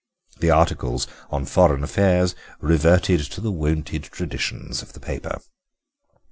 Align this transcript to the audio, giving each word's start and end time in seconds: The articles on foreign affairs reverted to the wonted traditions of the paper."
The 0.39 0.49
articles 0.49 1.05
on 1.29 1.45
foreign 1.45 1.83
affairs 1.83 2.33
reverted 2.59 3.19
to 3.33 3.39
the 3.39 3.51
wonted 3.51 4.05
traditions 4.05 4.81
of 4.81 4.93
the 4.93 4.99
paper." 4.99 5.39